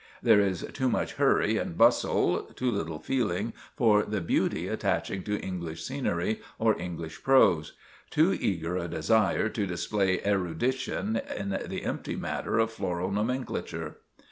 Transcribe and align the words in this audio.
There 0.23 0.39
is 0.39 0.65
too 0.73 0.89
much 0.89 1.13
hurry 1.13 1.57
and 1.59 1.77
bustle, 1.77 2.39
too 2.55 2.71
little 2.71 2.97
feeling 2.97 3.53
for 3.75 4.01
the 4.01 4.19
beauty 4.19 4.67
attaching 4.67 5.21
to 5.25 5.37
English 5.39 5.83
scenery 5.83 6.41
or 6.57 6.75
English 6.81 7.21
prose; 7.21 7.73
too 8.09 8.33
eager 8.33 8.75
a 8.77 8.87
desire 8.87 9.47
to 9.49 9.67
display 9.67 10.19
erudition 10.25 11.21
in 11.37 11.49
the 11.49 11.83
empty 11.83 12.15
matter 12.15 12.57
of 12.57 12.71
floral 12.71 13.11
nomenclature." 13.11 13.97